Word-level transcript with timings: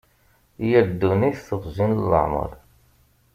Yir 0.67 0.85
ddunit 0.91 1.39
teɣzi 1.47 1.85
n 1.89 1.91
leɛmer. 2.09 2.51